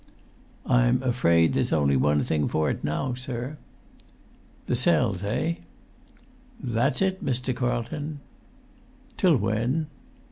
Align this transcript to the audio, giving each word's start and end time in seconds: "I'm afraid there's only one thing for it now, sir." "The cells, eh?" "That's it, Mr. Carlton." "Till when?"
"I'm 0.65 1.03
afraid 1.03 1.53
there's 1.53 1.71
only 1.71 1.95
one 1.95 2.23
thing 2.23 2.47
for 2.47 2.71
it 2.71 2.83
now, 2.83 3.13
sir." 3.13 3.57
"The 4.65 4.75
cells, 4.75 5.21
eh?" 5.21 5.57
"That's 6.59 7.03
it, 7.03 7.23
Mr. 7.23 7.55
Carlton." 7.55 8.19
"Till 9.15 9.37
when?" 9.37 9.85